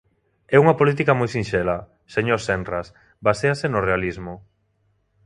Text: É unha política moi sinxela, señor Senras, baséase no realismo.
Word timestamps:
É 0.55 0.57
unha 0.63 0.77
política 0.79 1.17
moi 1.19 1.29
sinxela, 1.35 1.77
señor 2.15 2.39
Senras, 2.47 2.87
baséase 3.27 3.65
no 3.69 3.79
realismo. 3.89 4.33